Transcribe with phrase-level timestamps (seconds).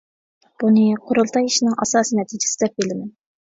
[0.61, 3.07] بۇنى قۇرۇلتاي ئىشىنىڭ ئاساسىي نەتىجىسى دەپ بىلىمەن.